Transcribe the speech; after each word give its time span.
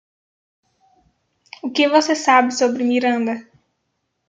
O 1.61 1.69
que 1.69 1.87
você 1.87 2.15
sabe 2.15 2.51
sobre 2.55 2.83
Miranda? 2.83 3.47